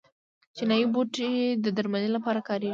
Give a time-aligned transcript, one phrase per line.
[0.55, 1.31] چینايي بوټي
[1.63, 2.69] د درملنې لپاره کاریږي.